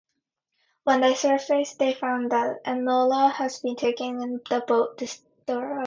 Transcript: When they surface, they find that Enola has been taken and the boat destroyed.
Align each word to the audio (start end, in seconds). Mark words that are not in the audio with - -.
When 0.83 1.01
they 1.01 1.13
surface, 1.13 1.75
they 1.75 1.93
find 1.93 2.31
that 2.31 2.63
Enola 2.65 3.33
has 3.33 3.59
been 3.59 3.75
taken 3.75 4.19
and 4.23 4.41
the 4.49 4.61
boat 4.67 4.97
destroyed. 4.97 5.77